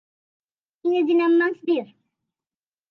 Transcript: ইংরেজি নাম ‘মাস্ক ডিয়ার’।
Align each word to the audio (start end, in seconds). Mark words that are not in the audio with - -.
ইংরেজি 0.85 1.13
নাম 1.13 1.31
‘মাস্ক 1.39 1.59
ডিয়ার’। 1.67 1.87